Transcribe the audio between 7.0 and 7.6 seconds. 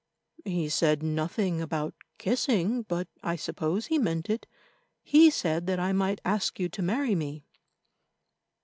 me."